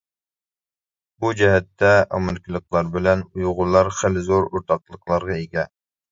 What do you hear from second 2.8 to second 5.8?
بىلەن ئۇيغۇرلار خېلى زور ئورتاقلىقلارغا ئىگە.